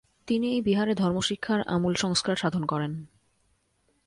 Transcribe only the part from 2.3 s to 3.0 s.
সাধন করেন।